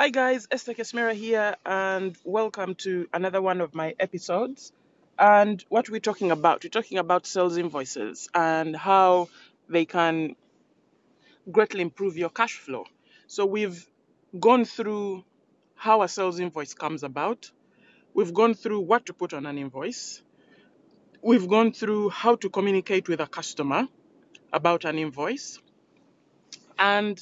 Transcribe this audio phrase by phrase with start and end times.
[0.00, 4.72] Hi guys, Esther Kesmira here, and welcome to another one of my episodes.
[5.18, 9.28] And what we're talking about, we're talking about sales invoices and how
[9.68, 10.36] they can
[11.50, 12.84] greatly improve your cash flow.
[13.26, 13.84] So we've
[14.38, 15.24] gone through
[15.74, 17.50] how a sales invoice comes about.
[18.14, 20.22] We've gone through what to put on an invoice.
[21.22, 23.88] We've gone through how to communicate with a customer
[24.52, 25.58] about an invoice.
[26.78, 27.18] And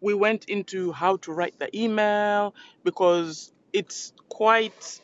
[0.00, 2.54] we went into how to write the email
[2.84, 5.00] because it's quite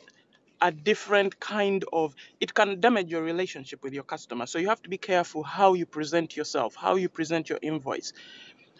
[0.61, 4.45] a different kind of it can damage your relationship with your customer.
[4.47, 8.13] So you have to be careful how you present yourself how you present your invoice.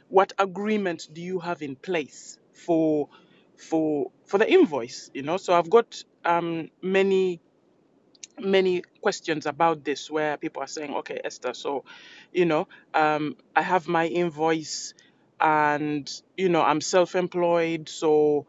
[0.10, 3.10] What agreement do you have in place for
[3.58, 5.38] for for the invoice you know?
[5.38, 7.40] So i've got um many
[8.40, 11.84] many questions about this where people are saying, okay, Esther, so,
[12.34, 14.94] you know, um, I have my invoice
[15.40, 18.46] and, you know, I'm self employed, so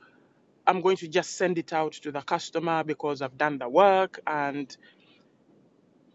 [0.67, 4.21] I'm going to just send it out to the customer because I've done the work.
[4.27, 4.75] And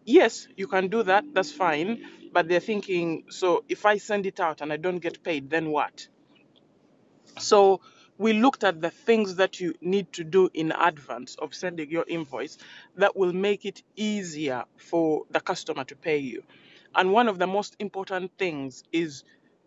[0.05, 2.05] yes, you can do that, that's fine.
[2.31, 5.69] But they're thinking, so if I send it out and I don't get paid, then
[5.69, 6.07] what?
[7.39, 7.81] So
[8.17, 12.05] we looked at the things that you need to do in advance of sending your
[12.07, 12.57] invoice
[12.95, 16.43] that will make it easier for the customer to pay you.
[16.95, 19.23] And one of the most important things is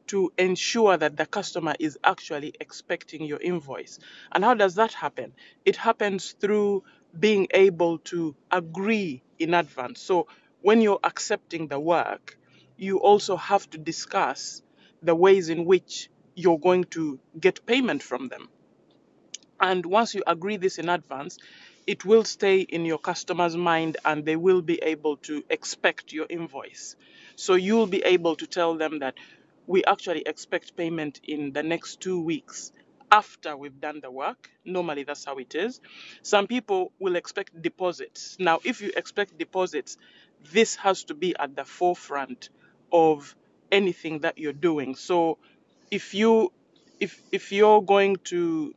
[0.08, 3.98] to ensure that the customer is actually expecting your invoice.
[4.32, 5.32] And how does that happen?
[5.64, 6.84] It happens through
[7.18, 10.00] being able to agree in advance.
[10.00, 10.26] So
[10.60, 12.38] when you're accepting the work,
[12.76, 14.62] you also have to discuss
[15.02, 18.48] the ways in which you're going to get payment from them.
[19.58, 21.38] And once you agree this in advance,
[21.86, 26.26] it will stay in your customer's mind and they will be able to expect your
[26.28, 26.96] invoice.
[27.36, 29.14] So you'll be able to tell them that
[29.66, 32.72] we actually expect payment in the next two weeks
[33.10, 34.50] after we've done the work.
[34.64, 35.80] Normally, that's how it is.
[36.22, 38.36] Some people will expect deposits.
[38.38, 39.96] Now, if you expect deposits,
[40.52, 42.50] this has to be at the forefront
[42.92, 43.34] of
[43.72, 44.94] anything that you're doing.
[44.94, 45.38] So
[45.90, 46.52] if you
[47.00, 48.74] if if you're going to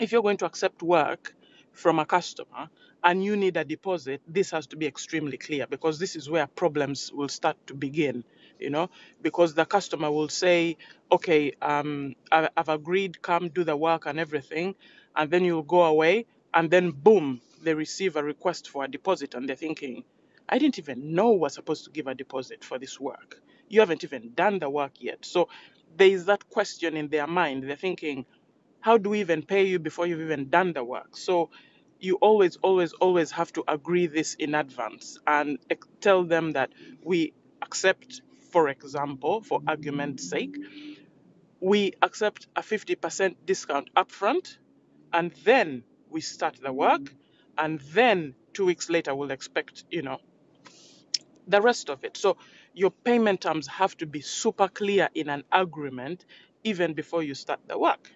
[0.00, 1.34] if you're going to accept work
[1.72, 2.68] from a customer
[3.04, 6.46] and you need a deposit, this has to be extremely clear because this is where
[6.46, 8.24] problems will start to begin.
[8.62, 8.90] You know,
[9.22, 10.76] because the customer will say,
[11.10, 14.74] "Okay, um, I've agreed, come do the work and everything,"
[15.16, 19.34] and then you'll go away, and then boom, they receive a request for a deposit,
[19.34, 20.04] and they're thinking,
[20.48, 23.42] "I didn't even know we're supposed to give a deposit for this work.
[23.68, 25.48] You haven't even done the work yet." So
[25.96, 27.64] there is that question in their mind.
[27.64, 28.26] They're thinking,
[28.80, 31.16] how do we even pay you before you've even done the work?
[31.16, 31.50] So
[32.00, 35.58] you always, always, always have to agree this in advance and
[36.00, 36.70] tell them that
[37.04, 40.56] we accept, for example, for argument's sake,
[41.60, 44.58] we accept a 50% discount upfront
[45.12, 47.12] and then we start the work
[47.56, 50.18] and then two weeks later we'll expect, you know,
[51.46, 52.16] the rest of it.
[52.16, 52.36] So
[52.74, 56.24] your payment terms have to be super clear in an agreement
[56.64, 58.10] even before you start the work.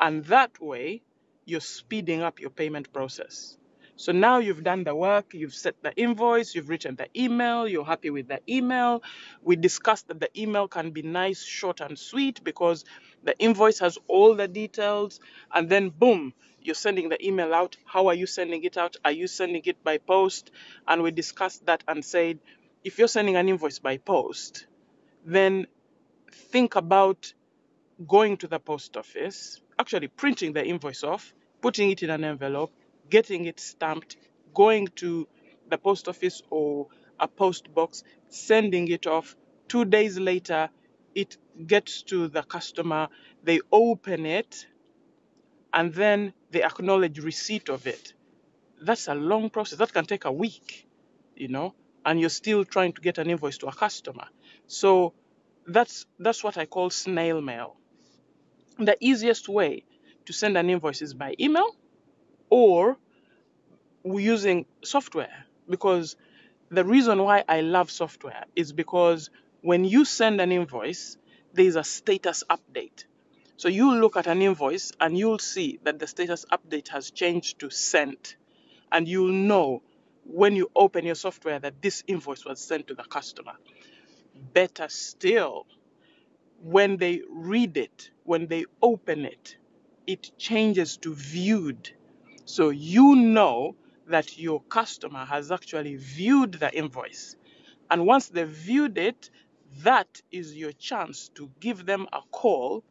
[0.00, 1.02] And that way,
[1.44, 3.56] you're speeding up your payment process.
[3.98, 7.84] So now you've done the work, you've set the invoice, you've written the email, you're
[7.84, 9.02] happy with the email.
[9.42, 12.84] We discussed that the email can be nice, short, and sweet because
[13.24, 15.18] the invoice has all the details.
[15.50, 17.78] And then, boom, you're sending the email out.
[17.86, 18.96] How are you sending it out?
[19.02, 20.50] Are you sending it by post?
[20.86, 22.38] And we discussed that and said,
[22.84, 24.66] if you're sending an invoice by post,
[25.24, 25.66] then
[26.30, 27.32] think about
[28.06, 31.32] going to the post office, actually printing the invoice off,
[31.62, 32.72] putting it in an envelope,
[33.10, 34.16] getting it stamped,
[34.54, 35.28] going to
[35.68, 39.36] the post office or a post box, sending it off.
[39.68, 40.70] Two days later,
[41.14, 41.36] it
[41.66, 43.08] gets to the customer,
[43.42, 44.66] they open it,
[45.72, 48.12] and then they acknowledge receipt of it.
[48.80, 49.78] That's a long process.
[49.78, 50.86] That can take a week,
[51.34, 51.74] you know,
[52.04, 54.28] and you're still trying to get an invoice to a customer.
[54.66, 55.14] So
[55.66, 57.76] that's that's what I call snail mail
[58.78, 59.84] the easiest way
[60.26, 61.74] to send an invoice is by email
[62.50, 62.96] or
[64.04, 66.16] using software because
[66.70, 69.30] the reason why I love software is because
[69.62, 71.16] when you send an invoice,
[71.52, 73.04] there is a status update.
[73.56, 77.60] So you look at an invoice and you'll see that the status update has changed
[77.60, 78.36] to sent.
[78.92, 79.82] And you'll know
[80.24, 83.54] when you open your software that this invoice was sent to the customer.
[84.52, 85.66] Better still,
[86.62, 89.56] when they read it, when they open it,
[90.06, 91.90] it changes to viewed.
[92.46, 93.76] So you know
[94.08, 97.36] that your customer has actually viewed the invoice.
[97.90, 99.30] And once they've viewed it,
[99.84, 102.84] that is your chance to give them a call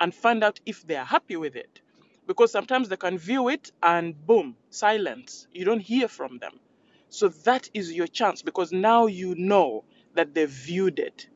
[0.00, 1.80] and find out if they are happy with it.
[2.26, 5.48] because sometimes they can view it and boom, silence.
[5.52, 6.60] You don't hear from them.
[7.10, 9.84] So that is your chance because now you know
[10.14, 11.28] that they viewed it.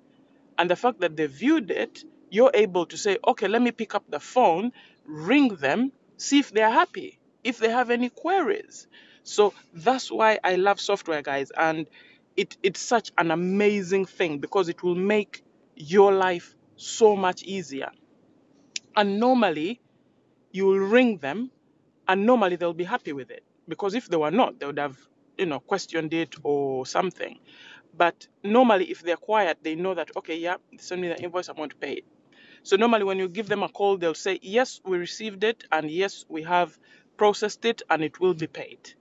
[0.59, 3.95] And the fact that they viewed it, you're able to say, okay, let me pick
[3.95, 4.73] up the phone,
[5.07, 8.89] ring them, see if they're happy, if they have any queries.
[9.25, 11.51] So that's why I love software, guys.
[11.57, 11.87] And
[12.37, 15.43] it, it's such an amazing thing because it will make
[15.77, 17.91] your life so much easier.
[18.97, 19.81] And normally,
[20.53, 21.51] you will ring them
[22.09, 24.99] and normally they'll be happy with it because if they were not they would have
[25.39, 27.39] you know questioned it or something
[27.97, 31.57] but normally if they're quiet they know that okay yeah send me the invoice i'm
[31.57, 32.05] going to pay it
[32.63, 35.91] so normally when you give them a call they'll say yes we received it and
[35.91, 36.79] yes we have
[37.17, 38.95] processed it and it will be paid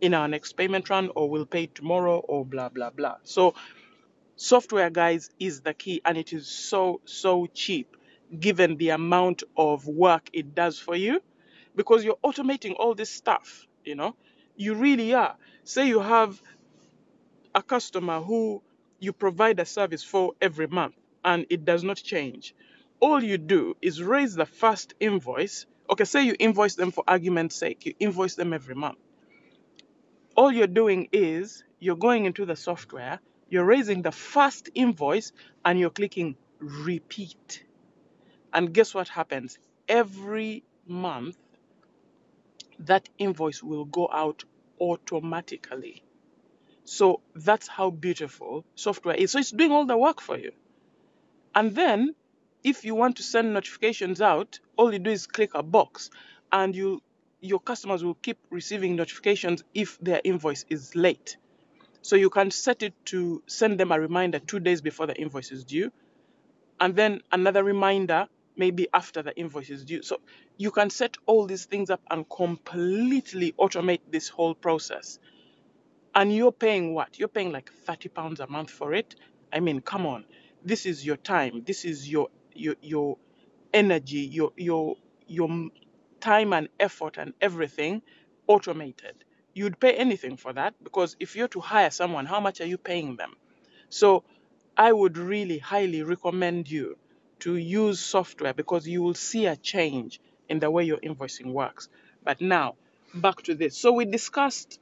[0.00, 3.16] in our next payment run or we'll pay tomorrow or blah blah blah.
[3.24, 3.54] So
[4.36, 7.96] software guys is the key and it is so so cheap
[8.38, 11.20] given the amount of work it does for you
[11.74, 14.14] because you're automating all this stuff you know.
[14.56, 15.36] You really are.
[15.64, 16.40] Say you have
[17.54, 18.62] a customer who
[18.98, 22.54] you provide a service for every month and it does not change.
[23.00, 27.56] All you do is raise the first invoice okay say you invoice them for argument's
[27.56, 28.98] sake you invoice them every month
[30.36, 33.20] all you're doing is you're going into the software
[33.50, 35.32] you're raising the first invoice
[35.64, 37.64] and you're clicking repeat
[38.52, 39.58] and guess what happens
[39.88, 41.36] every month
[42.80, 44.44] that invoice will go out
[44.80, 46.02] automatically.
[46.84, 49.32] So that's how beautiful software is.
[49.32, 50.52] So it's doing all the work for you.
[51.54, 52.14] And then
[52.64, 56.10] if you want to send notifications out, all you do is click a box
[56.52, 57.02] and you
[57.40, 61.36] your customers will keep receiving notifications if their invoice is late.
[62.02, 65.52] So you can set it to send them a reminder 2 days before the invoice
[65.52, 65.92] is due
[66.80, 68.26] and then another reminder
[68.56, 70.02] maybe after the invoice is due.
[70.02, 70.20] So
[70.56, 75.20] you can set all these things up and completely automate this whole process.
[76.14, 77.18] And you're paying what?
[77.18, 79.14] You're paying like 30 pounds a month for it.
[79.52, 80.24] I mean, come on.
[80.64, 81.62] This is your time.
[81.64, 82.28] This is your
[82.58, 83.18] your your
[83.72, 84.96] energy, your your
[85.26, 85.68] your
[86.20, 88.02] time and effort and everything
[88.46, 89.14] automated.
[89.54, 92.78] You'd pay anything for that because if you're to hire someone, how much are you
[92.78, 93.36] paying them?
[93.90, 94.24] So
[94.76, 96.96] I would really highly recommend you
[97.40, 101.88] to use software because you will see a change in the way your invoicing works.
[102.24, 102.76] But now,
[103.14, 103.76] back to this.
[103.76, 104.80] So we discussed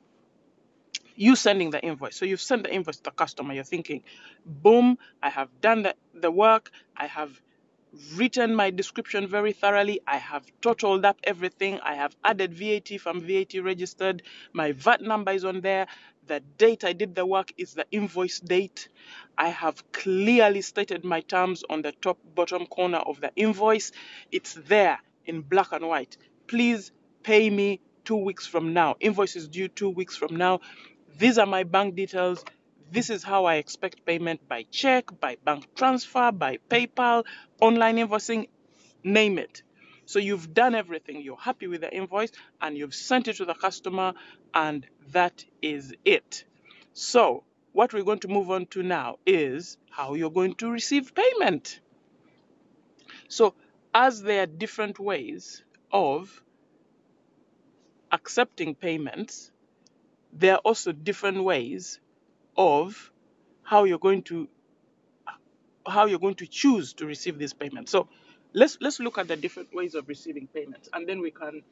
[1.17, 2.17] you sending the invoice.
[2.17, 3.55] So you've sent the invoice to the customer.
[3.55, 4.03] You're thinking,
[4.45, 6.71] boom, I have done the, the work.
[6.97, 7.31] I have
[8.15, 10.01] written my description very thoroughly.
[10.07, 11.81] I have totaled up everything.
[11.81, 14.23] I have added VAT if I'm VAT registered.
[14.53, 15.87] My VAT number is on there.
[16.27, 18.89] The date I did the work is the invoice date.
[19.39, 23.93] I have clearly stated my terms on the top bottom corner of the invoice.
[24.33, 26.17] It's there in black and white.
[26.47, 28.97] Please pay me two weeks from now.
[29.01, 30.61] Invoice is due two weeks from now.
[31.19, 32.45] These are my bank details.
[32.91, 37.25] This is how I expect payment by check, by bank transfer, by PayPal,
[37.61, 38.49] online invoicing,
[39.03, 39.63] name it.
[40.05, 41.21] So you've done everything.
[41.21, 42.31] You're happy with the invoice
[42.61, 44.15] and you've sent it to the customer,
[44.55, 46.45] and that is it.
[46.93, 47.43] So,
[47.73, 51.81] what we're going to move on to now is how you're going to receive payment.
[53.29, 53.55] So,
[53.93, 56.43] as there are different ways of
[58.13, 59.51] accepting payments,
[60.33, 61.99] there are also different ways
[62.57, 63.13] of
[63.63, 64.49] how you're going to
[65.87, 67.89] how you're going to choose to receive this payment.
[67.89, 68.09] So
[68.53, 71.63] let's let's look at the different ways of receiving payments and then we can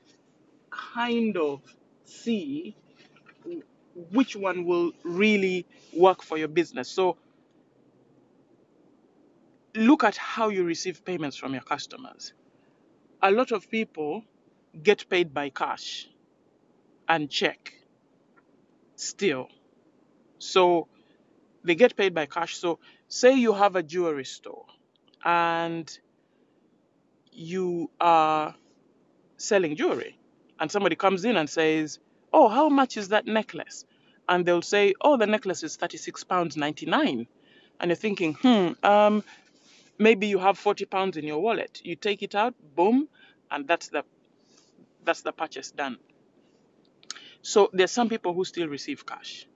[0.70, 1.62] kind of
[2.04, 2.76] see
[4.12, 6.88] which one will really work for your business.
[6.88, 7.16] So
[9.74, 12.32] look at how you receive payments from your customers.
[13.22, 14.24] A lot of people
[14.82, 16.08] get paid by cash
[17.08, 17.72] and check
[18.96, 19.48] still.
[20.44, 20.88] So
[21.64, 22.56] they get paid by cash.
[22.56, 24.66] So say you have a jewelry store
[25.24, 25.86] and
[27.32, 28.54] you are
[29.36, 30.18] selling jewelry
[30.60, 31.98] and somebody comes in and says,
[32.32, 33.84] "Oh, how much is that necklace?"
[34.28, 37.26] And they'll say, "Oh, the necklace is 36 pounds 99."
[37.80, 39.24] And you're thinking, "Hmm, um
[39.98, 41.80] maybe you have 40 pounds in your wallet.
[41.84, 43.08] You take it out, boom,
[43.50, 44.04] and that's the
[45.04, 45.98] that's the purchase done."
[47.42, 49.46] So there's some people who still receive cash.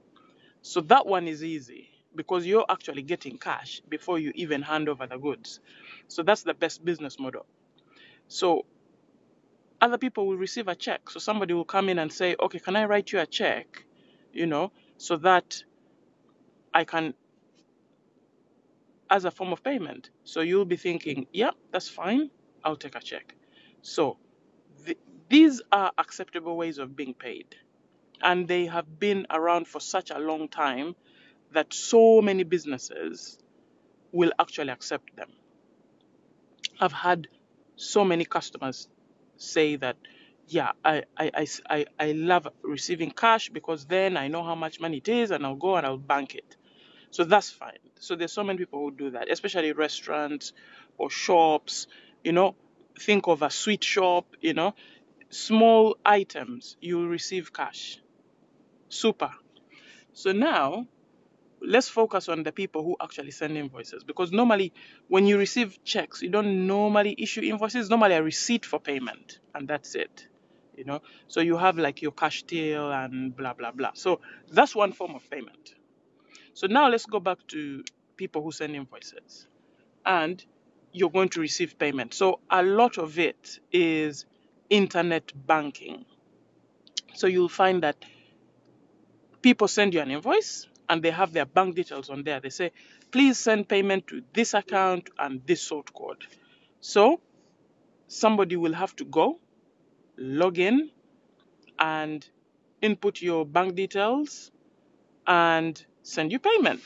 [0.63, 5.07] So that one is easy because you're actually getting cash before you even hand over
[5.07, 5.61] the goods.
[6.09, 7.47] So that's the best business model.
[8.29, 8.67] So
[9.81, 11.11] other people will receive a check.
[11.11, 13.85] So somebody will come in and say, okay, can I write you a check?
[14.33, 15.63] You know, so that
[16.75, 17.15] I can,
[19.11, 20.11] as a form of payment.
[20.25, 22.31] So you'll be thinking, yeah, that's fine.
[22.65, 23.35] I'll take a check.
[23.83, 24.19] So
[24.87, 24.99] th-
[25.29, 27.57] these are acceptable ways of being paid.
[28.23, 30.97] And they have been around for such a long time
[31.53, 33.39] that so many businesses
[34.13, 35.31] will actually accept them.
[36.81, 37.29] I've had
[37.77, 38.89] so many customers
[39.37, 39.97] say that,
[40.49, 44.99] yeah, I, I, I, I love receiving cash because then I know how much money
[44.99, 46.57] it is and I'll go and I'll bank it.
[47.11, 47.79] So that's fine.
[48.01, 50.53] So there's so many people who do that, especially restaurants
[50.97, 51.87] or shops,
[52.25, 52.55] you know.
[53.01, 54.75] Think of a sweet shop, you know,
[55.31, 57.99] small items, you'll receive cash.
[58.89, 59.31] Super.
[60.13, 60.87] So now
[61.61, 64.05] let's focus on the people who actually send invoices.
[64.05, 64.73] Because normally
[65.09, 67.91] when you receive checks you don't normally issue invoices.
[67.91, 70.29] Normally a receipt for payment and that's it
[70.79, 71.03] you know?
[71.27, 73.91] So you have like your cash deal and blah blah blah.
[73.95, 75.75] So that's one form of payment.
[76.55, 77.85] So now let's go back to
[78.17, 79.47] people who send invoices.
[80.07, 80.43] And
[80.93, 82.15] you're going to receive payment.
[82.15, 84.25] So a lot of it is
[84.71, 86.07] internet banking.
[87.15, 87.97] So you'll find that
[89.43, 92.41] people send you an invoice and they have their bank details on there.
[92.41, 92.73] They say,
[93.11, 96.25] please send payment to this account and this sort code.
[96.81, 97.21] So
[98.07, 99.39] somebody will have to go,
[100.17, 100.91] log in,
[101.79, 102.27] and
[102.81, 104.51] input your bank details
[105.27, 106.81] and send you payment.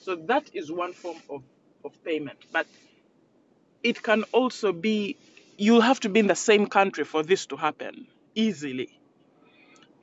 [0.00, 1.42] So that is one form of,
[1.84, 2.38] of payment.
[2.52, 2.66] But
[3.82, 5.16] it can also be,
[5.56, 8.98] you'll have to be in the same country for this to happen easily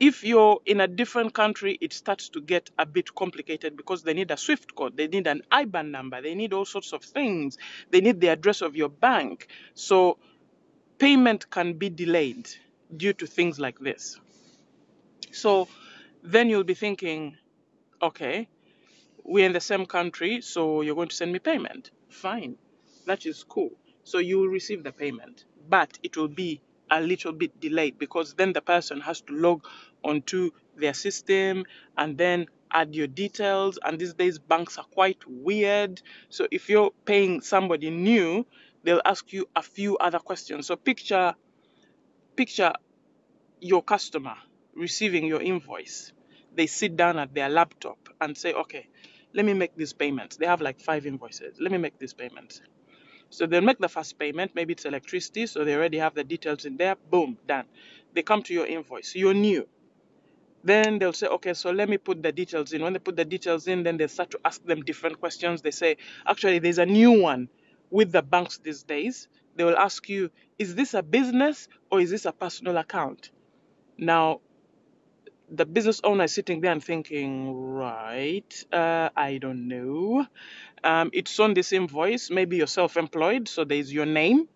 [0.02, 4.12] if you're in a different country, it starts to get a bit complicated because they
[4.12, 7.56] need a SWIFT code, they need an IBAN number, they need all sorts of things,
[7.90, 9.46] they need the address of your bank.
[9.74, 10.18] So
[10.98, 12.48] payment can be delayed
[12.96, 14.18] due to things like this.
[15.30, 15.68] So
[16.24, 17.36] then you'll be thinking,
[18.02, 18.48] okay,
[19.22, 21.92] we're in the same country, so you're going to send me payment.
[22.08, 22.56] Fine,
[23.06, 23.70] that is cool.
[24.02, 26.60] So you will receive the payment, but it will be
[26.92, 29.66] a little bit delayed because then the person has to log
[30.04, 31.64] onto their system
[31.96, 33.78] and then add your details.
[33.84, 36.02] And these days, banks are quite weird.
[36.28, 38.46] So if you're paying somebody new,
[38.84, 40.66] they'll ask you a few other questions.
[40.66, 41.34] So picture
[42.36, 42.72] picture
[43.60, 44.34] your customer
[44.74, 46.12] receiving your invoice,
[46.54, 48.88] they sit down at their laptop and say, okay,
[49.34, 50.36] let me make these payments.
[50.36, 51.58] They have like five invoices.
[51.60, 52.60] Let me make these payments.
[53.32, 54.52] So they'll make the first payment.
[54.54, 56.96] Maybe it's electricity, so they already have the details in there.
[57.10, 57.64] Boom, done.
[58.14, 59.14] They come to your invoice.
[59.16, 59.66] You're new.
[60.64, 62.82] Then they'll say, okay, so let me put the details in.
[62.82, 65.62] When they put the details in, then they start to ask them different questions.
[65.62, 65.96] They say,
[66.26, 67.48] actually, there's a new one
[67.90, 69.28] with the banks these days.
[69.56, 73.30] They will ask you, is this a business or is this a personal account?
[73.98, 74.40] Now,
[75.52, 80.26] the business owner is sitting there and thinking, right, uh, I don't know.
[80.82, 82.30] Um, it's on this invoice.
[82.30, 84.48] Maybe you're self employed, so there's your name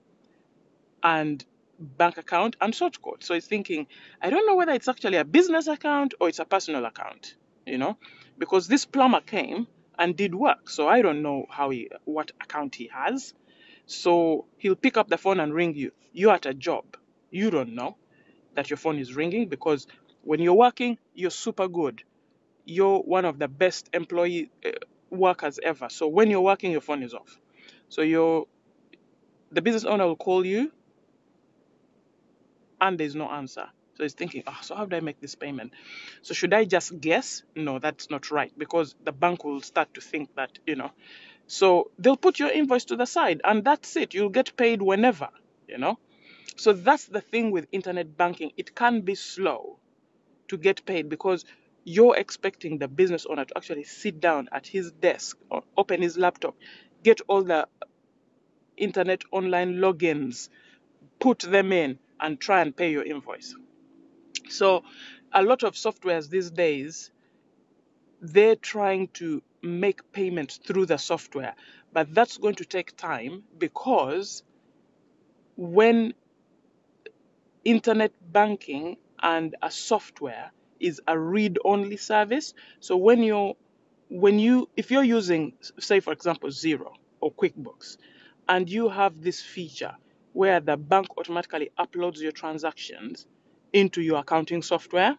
[1.02, 1.44] and
[1.78, 3.22] bank account and sort code.
[3.22, 3.86] So it's thinking,
[4.22, 7.36] I don't know whether it's actually a business account or it's a personal account,
[7.66, 7.98] you know,
[8.38, 9.66] because this plumber came
[9.98, 10.70] and did work.
[10.70, 13.34] So I don't know how he, what account he has.
[13.86, 15.92] So he'll pick up the phone and ring you.
[16.12, 16.96] You're at a job.
[17.30, 17.96] You don't know
[18.54, 19.86] that your phone is ringing because
[20.26, 22.02] when you're working, you're super good.
[22.64, 24.70] You're one of the best employee uh,
[25.08, 25.88] workers ever.
[25.88, 27.38] So when you're working, your phone is off.
[27.88, 28.46] So you're
[29.52, 30.72] the business owner will call you
[32.80, 33.68] and there's no answer.
[33.94, 35.72] So he's thinking, oh, so how do I make this payment?
[36.22, 37.44] So should I just guess?
[37.54, 40.90] No, that's not right because the bank will start to think that, you know.
[41.46, 44.12] So they'll put your invoice to the side and that's it.
[44.12, 45.28] You'll get paid whenever,
[45.68, 46.00] you know.
[46.56, 48.50] So that's the thing with internet banking.
[48.56, 49.78] It can be slow
[50.48, 51.44] to get paid because
[51.84, 56.18] you're expecting the business owner to actually sit down at his desk or open his
[56.18, 56.56] laptop,
[57.02, 57.68] get all the
[58.76, 60.48] internet online logins,
[61.20, 63.54] put them in, and try and pay your invoice.
[64.48, 64.82] So,
[65.32, 67.10] a lot of softwares these days,
[68.20, 71.54] they're trying to make payments through the software,
[71.92, 74.42] but that's going to take time because
[75.56, 76.14] when
[77.64, 83.54] internet banking and a software is a read-only service, so when you're
[84.08, 87.96] when you if you're using say for example Xero or QuickBooks
[88.48, 89.96] and you have this feature
[90.32, 93.26] where the bank automatically uploads your transactions
[93.72, 95.16] into your accounting software,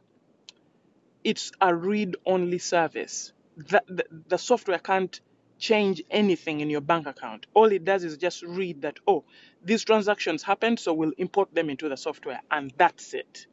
[1.23, 3.33] it's a read-only service.
[3.57, 5.19] The, the, the software can't
[5.57, 7.47] change anything in your bank account.
[7.55, 9.23] All it does is just read that, oh,
[9.63, 13.47] these transactions happened, so we'll import them into the software, and that's it.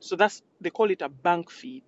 [0.00, 1.84] So that's they call it a bank feed.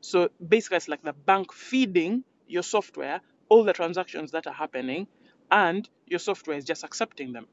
[0.00, 5.06] So basically, it's like the bank feeding your software all the transactions that are happening,
[5.50, 7.46] and your software is just accepting them.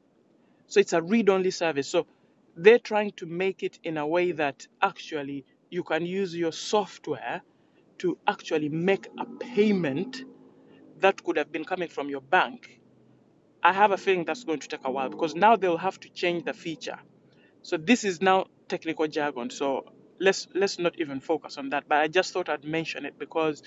[0.68, 1.88] So it's a read-only service.
[1.88, 2.08] So
[2.56, 7.42] they're trying to make it in a way that actually you can use your software
[8.00, 10.24] to actually make a payment
[11.00, 12.80] that could have been coming from your bank.
[13.64, 16.10] I have a feeling that's going to take a while because now they'll have to
[16.10, 17.00] change the feature.
[17.64, 19.50] So this is now technical jargon.
[19.50, 19.86] So
[20.20, 21.88] let's let's not even focus on that.
[21.88, 23.64] But I just thought I'd mention it because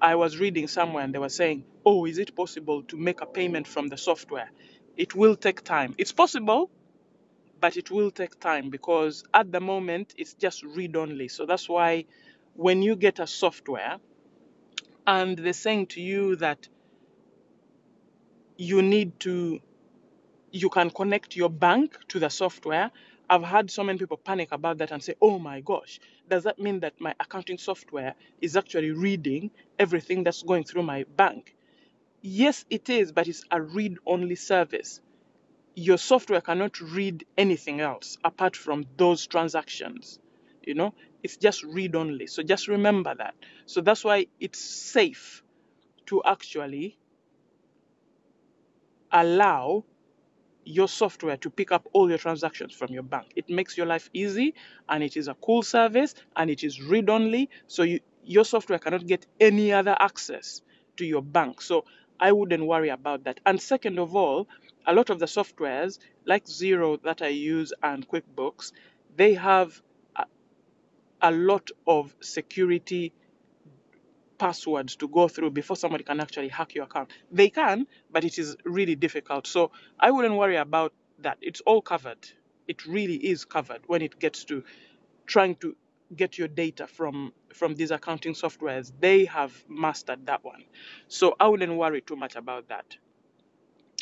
[0.00, 3.26] I was reading somewhere and they were saying, "Oh, is it possible to make a
[3.26, 4.50] payment from the software?"
[4.96, 5.94] It will take time.
[5.98, 6.70] It's possible,
[7.60, 11.28] but it will take time because at the moment it's just read only.
[11.28, 12.06] So that's why
[12.54, 13.98] when you get a software
[15.06, 16.68] and they're saying to you that
[18.56, 19.60] you need to
[20.52, 22.90] you can connect your bank to the software.
[23.30, 26.58] I've had so many people panic about that and say, oh my gosh, does that
[26.58, 31.54] mean that my accounting software is actually reading everything that's going through my bank?
[32.22, 35.00] Yes, it is, but it's a read only service.
[35.74, 40.18] Your software cannot read anything else apart from those transactions.
[40.66, 42.26] You know, it's just read only.
[42.26, 43.34] So just remember that.
[43.66, 45.42] So that's why it's safe
[46.06, 46.98] to actually
[49.12, 49.84] allow
[50.68, 53.32] your software to pick up all your transactions from your bank.
[53.36, 54.54] It makes your life easy
[54.88, 57.48] and it is a cool service and it is read only.
[57.66, 60.60] So you, your software cannot get any other access
[60.98, 61.62] to your bank.
[61.62, 61.86] So
[62.20, 63.40] I wouldn't worry about that.
[63.46, 64.46] And second of all,
[64.86, 68.72] a lot of the softwares like Xero that I use and QuickBooks,
[69.16, 69.80] they have
[70.16, 70.26] a,
[71.22, 73.14] a lot of security
[74.38, 77.10] passwords to go through before somebody can actually hack your account.
[77.30, 79.46] They can, but it is really difficult.
[79.46, 81.38] So I wouldn't worry about that.
[81.40, 82.28] It's all covered.
[82.66, 84.64] It really is covered when it gets to
[85.26, 85.76] trying to
[86.14, 88.92] get your data from from these accounting softwares.
[89.00, 90.64] They have mastered that one.
[91.08, 92.96] So I wouldn't worry too much about that.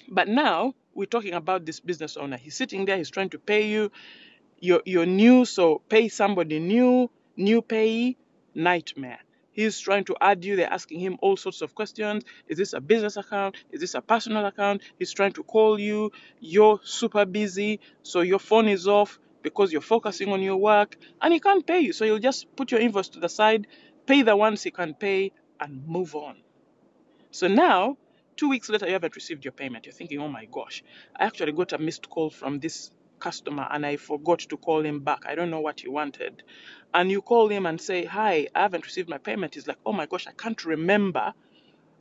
[0.09, 2.37] But now we're talking about this business owner.
[2.37, 3.91] He's sitting there, he's trying to pay you.
[4.61, 8.17] You're, you're new, so pay somebody new, new payee,
[8.55, 9.19] nightmare.
[9.57, 10.55] He's trying to add you.
[10.55, 12.25] They're asking him all sorts of questions.
[12.47, 13.57] Is this a business account?
[13.73, 14.83] Is this a personal account?
[14.99, 16.13] He's trying to call you.
[16.41, 21.33] You're super busy, so your phone is off because you're focusing on your work and
[21.33, 21.95] he can't pay you.
[21.95, 23.67] So you'll just put your invoice to the side,
[24.07, 26.37] pay the ones he can pay, and move on.
[27.31, 27.97] So now,
[28.37, 29.87] two weeks later, you haven't received your payment.
[29.87, 30.85] You're thinking, oh my gosh,
[31.19, 32.91] I actually got a missed call from this
[33.27, 35.25] customer and I forgot to call him back.
[35.27, 36.45] I don't know what he wanted.
[36.95, 39.55] And you call him and say, Hi, I haven't received my payment.
[39.55, 41.35] He's like, Oh my gosh, I can't remember.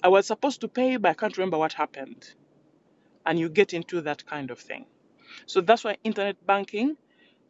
[0.03, 2.31] I was supposed to pay, but I can't remember what happened.
[3.25, 4.85] And you get into that kind of thing.
[5.47, 6.95] So that's why internet banking,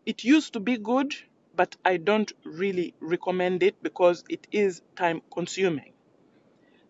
[0.05, 1.13] it used to be good,
[1.53, 5.91] but I don't really recommend it because it is time consuming.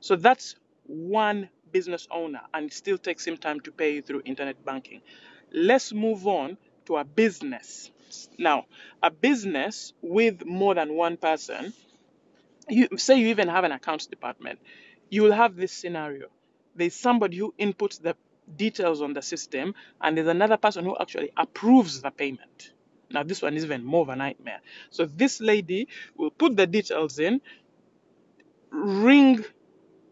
[0.01, 4.21] So that's one business owner, and it still takes him time to pay you through
[4.25, 5.01] internet banking.
[5.51, 7.91] Let's move on to a business.
[8.37, 8.65] Now,
[9.01, 11.73] a business with more than one person,
[12.69, 14.59] you say you even have an accounts department,
[15.09, 16.27] you will have this scenario.
[16.75, 18.15] There's somebody who inputs the
[18.55, 22.71] details on the system, and there's another person who actually approves the payment.
[23.09, 24.61] Now, this one is even more of a nightmare.
[24.89, 27.41] So, this lady will put the details in,
[28.71, 29.45] ring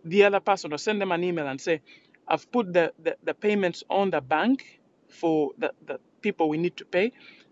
[0.06, 1.82] the other person, or send them an email and say,
[2.28, 6.78] I've put the, the, the payments on the bank for the, the people we need
[6.78, 7.12] to pay.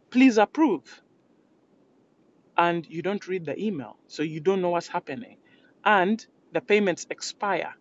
[0.10, 1.02] Please approve.
[2.58, 5.38] And you don't read the email, so you don't know what's happening.
[5.86, 7.76] And the payments expire.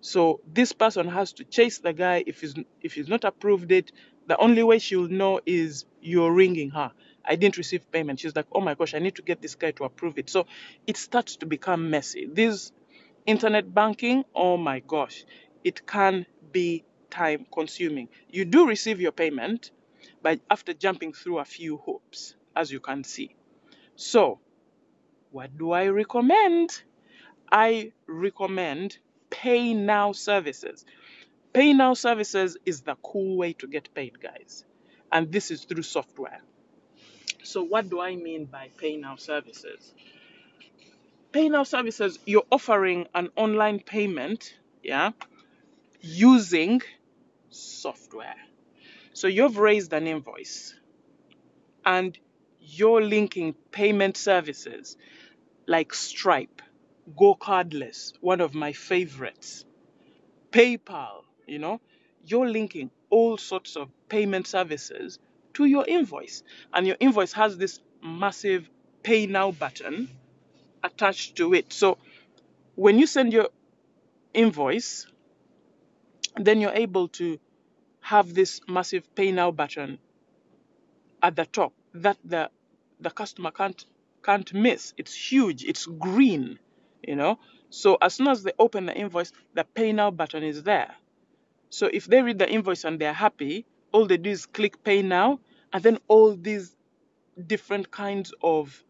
[0.00, 3.90] So this person has to chase the guy if he's if he's not approved it.
[4.26, 6.92] The only way she'll know is you're ringing her.
[7.24, 8.20] I didn't receive payment.
[8.20, 10.28] She's like, oh my gosh, I need to get this guy to approve it.
[10.28, 10.46] So
[10.86, 12.26] it starts to become messy.
[12.30, 12.72] This
[13.26, 15.24] internet banking, oh my gosh,
[15.62, 18.08] it can be time consuming.
[18.28, 19.70] You do receive your payment,
[20.22, 23.34] but after jumping through a few hoops, as you can see.
[23.96, 24.40] So,
[25.30, 26.82] what do I recommend?
[27.50, 28.98] I recommend
[29.30, 30.84] pay now services.
[31.52, 34.64] Pay now services is the cool way to get paid, guys.
[35.12, 36.40] And this is through software.
[37.42, 39.92] So, what do I mean by pay now services?
[41.32, 45.10] Pay now services, you're offering an online payment, yeah,
[46.00, 46.80] using
[47.50, 48.36] software.
[49.14, 50.74] So, you've raised an invoice
[51.86, 52.18] and
[52.60, 54.96] you're linking payment services
[55.66, 56.60] like Stripe,
[57.16, 59.64] GoCardless, one of my favorites,
[60.50, 61.80] PayPal, you know,
[62.26, 65.18] you're linking all sorts of payment services
[65.54, 66.42] to your invoice.
[66.72, 68.68] And your invoice has this massive
[69.02, 70.08] pay now button
[70.82, 71.72] attached to it.
[71.72, 71.98] So
[72.74, 73.48] when you send your
[74.32, 75.06] invoice,
[76.36, 77.38] then you're able to
[78.04, 79.98] have this massive pay now button
[81.22, 82.50] at the top that the
[83.00, 83.86] the customer can't
[84.22, 84.92] can't miss.
[84.98, 85.64] It's huge.
[85.64, 86.58] It's green,
[87.02, 87.38] you know.
[87.70, 90.94] So as soon as they open the invoice, the pay now button is there.
[91.70, 95.00] So if they read the invoice and they're happy, all they do is click pay
[95.00, 95.40] now,
[95.72, 96.76] and then all these
[97.46, 98.84] different kinds of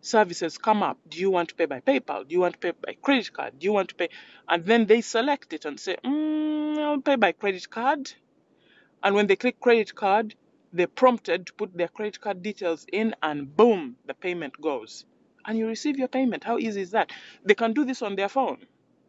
[0.00, 0.98] services come up.
[1.08, 2.28] Do you want to pay by PayPal?
[2.28, 3.58] Do you want to pay by credit card?
[3.58, 4.10] Do you want to pay?
[4.48, 8.12] And then they select it and say, mm, I'll pay by credit card.
[9.04, 10.34] And when they click credit card,
[10.72, 15.04] they're prompted to put their credit card details in, and boom, the payment goes.
[15.44, 16.42] And you receive your payment.
[16.42, 17.10] How easy is that?
[17.44, 18.66] They can do this on their phone.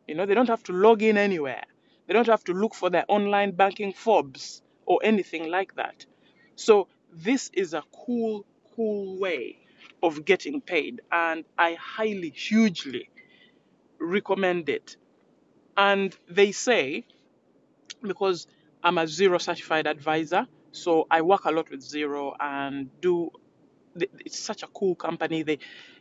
[0.08, 1.63] You know, they don't have to log in anywhere.
[2.08, 6.05] They don't have to look for their online banking fobs or anything like that.
[6.55, 9.58] So this is a cool, cool way
[10.03, 13.10] of getting paid, and I highly, hugely
[13.97, 14.97] recommend it.
[15.77, 17.05] And they say,
[18.01, 18.45] because
[18.86, 23.32] I'm a Xero certified advisor, so I work a lot with Xero and do.
[23.95, 25.41] It's such a cool company.
[25.41, 25.58] They,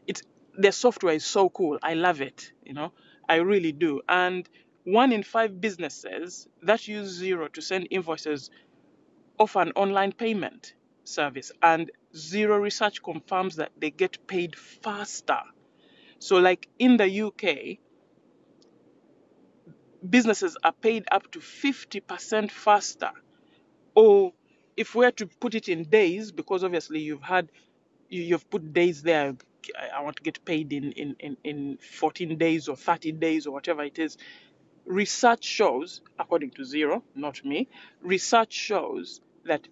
[0.07, 0.21] it's
[0.55, 1.79] their software is so cool.
[1.83, 2.53] I love it.
[2.63, 2.93] You know,
[3.27, 4.03] I really do.
[4.07, 4.47] And
[4.85, 8.51] one in five businesses that use Xero to send invoices
[9.39, 15.41] offer an online payment service, and Xero Research confirms that they get paid faster.
[16.19, 17.79] So, like in the UK,
[20.09, 23.11] businesses are paid up to 50% faster.
[23.95, 24.33] Or
[24.77, 27.51] if we're to put it in days, because obviously you've had,
[28.09, 29.37] you, you've put days there,
[29.79, 33.47] I- I want to get paid in, in, in, in 14 days or 30 days
[33.47, 34.17] or whatever it is.
[34.87, 37.69] Research shows, according to Xero, not me,
[38.03, 39.69] research shows that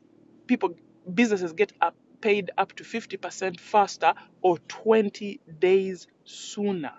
[0.47, 0.77] people,
[1.15, 6.95] businesses get up, paid up to 50% faster or 20 days sooner.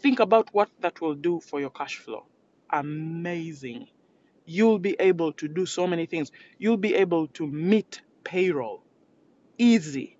[0.00, 2.26] Think about what that will do for your cash flow.
[2.72, 3.88] Amazing.
[4.46, 6.32] You'll be able to do so many things.
[6.58, 8.82] You'll be able to meet payroll
[9.58, 10.16] easy.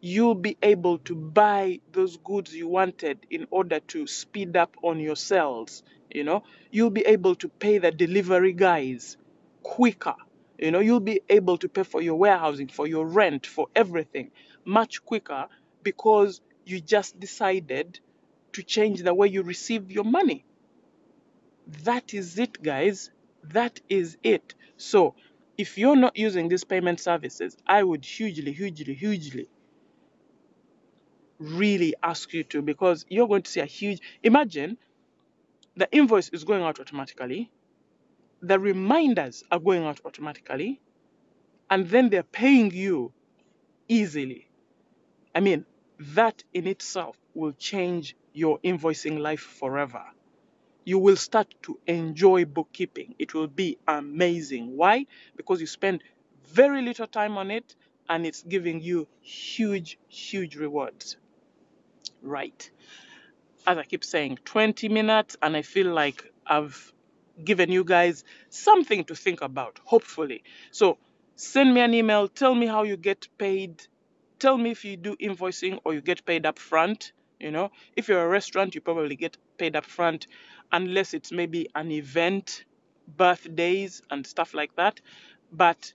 [0.00, 5.00] You'll be able to buy those goods you wanted in order to speed up on
[5.00, 5.82] your sales.
[6.10, 9.16] You know, you'll be able to pay the delivery guys
[9.62, 10.14] quicker.
[10.58, 14.30] You know, you'll be able to pay for your warehousing, for your rent, for everything
[14.64, 15.48] much quicker
[15.82, 18.00] because you just decided
[18.52, 20.44] to change the way you receive your money.
[21.84, 23.10] That is it, guys.
[23.44, 24.54] That is it.
[24.76, 25.14] So,
[25.58, 29.48] if you're not using these payment services, I would hugely, hugely, hugely
[31.38, 34.00] really ask you to because you're going to see a huge.
[34.22, 34.78] Imagine
[35.76, 37.50] the invoice is going out automatically,
[38.42, 40.80] the reminders are going out automatically,
[41.70, 43.12] and then they're paying you
[43.88, 44.48] easily.
[45.34, 45.66] I mean,
[45.98, 50.04] that in itself will change your invoicing life forever.
[50.84, 53.14] You will start to enjoy bookkeeping.
[53.18, 54.76] It will be amazing.
[54.76, 55.06] Why?
[55.36, 56.02] Because you spend
[56.48, 57.74] very little time on it
[58.08, 61.16] and it's giving you huge, huge rewards.
[62.20, 62.70] Right.
[63.66, 66.92] As I keep saying, 20 minutes, and I feel like I've
[67.42, 70.42] given you guys something to think about, hopefully.
[70.72, 70.98] So
[71.36, 73.86] send me an email, tell me how you get paid,
[74.38, 77.12] tell me if you do invoicing or you get paid up front.
[77.38, 80.28] You know, if you're a restaurant, you probably get paid up front,
[80.72, 82.64] unless it's maybe an event,
[83.06, 85.00] birthdays, and stuff like that.
[85.52, 85.92] But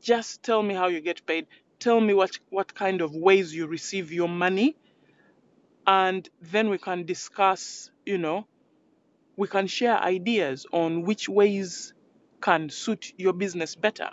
[0.00, 1.46] just tell me how you get paid.
[1.78, 4.76] Tell me what, what kind of ways you receive your money,
[5.86, 8.46] and then we can discuss, you know,
[9.36, 11.92] we can share ideas on which ways
[12.40, 14.10] can suit your business better.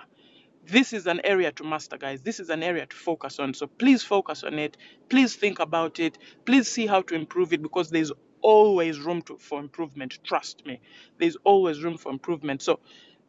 [0.66, 2.22] This is an area to master, guys.
[2.22, 3.54] This is an area to focus on.
[3.54, 4.78] So please focus on it.
[5.10, 6.18] Please think about it.
[6.46, 8.12] Please see how to improve it because there's
[8.44, 10.20] always room to, for improvement.
[10.24, 10.82] Trust me.
[11.20, 12.64] There's always room for improvement.
[12.64, 12.82] So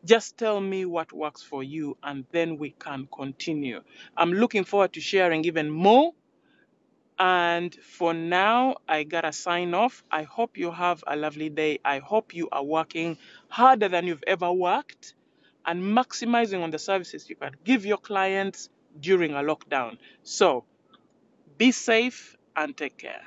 [0.05, 3.83] just tell me what works for you and then we can continue.
[4.17, 6.13] I'm looking forward to sharing even more
[7.19, 10.05] and for now, I gotta sign off.
[10.11, 11.81] I hope you have a lovely day.
[11.85, 15.15] I hope you are working harder than you've ever worked
[15.67, 18.69] and maximizing on the services you can give your clients
[19.01, 19.99] during a lockdown.
[20.25, 20.65] So
[21.59, 23.23] be safe and take care.